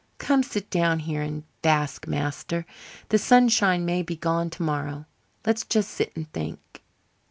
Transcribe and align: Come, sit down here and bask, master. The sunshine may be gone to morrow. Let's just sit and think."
Come, 0.17 0.41
sit 0.41 0.71
down 0.71 0.97
here 1.01 1.21
and 1.21 1.43
bask, 1.61 2.07
master. 2.07 2.65
The 3.09 3.19
sunshine 3.19 3.85
may 3.85 4.01
be 4.01 4.15
gone 4.15 4.49
to 4.49 4.63
morrow. 4.63 5.05
Let's 5.45 5.63
just 5.63 5.91
sit 5.91 6.11
and 6.15 6.27
think." 6.33 6.81